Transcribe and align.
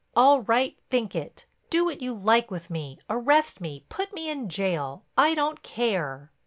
All 0.15 0.41
right, 0.41 0.75
think 0.89 1.13
it. 1.15 1.45
Do 1.69 1.85
what 1.85 2.01
you 2.01 2.11
like 2.11 2.49
with 2.49 2.71
me—arrest 2.71 3.61
me, 3.61 3.83
put 3.87 4.11
me 4.13 4.31
in 4.31 4.49
jail, 4.49 5.03
I 5.15 5.35
don't 5.35 5.61
care." 5.61 6.31